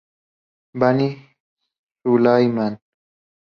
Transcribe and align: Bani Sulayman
Bani 0.79 1.07
Sulayman 2.01 2.73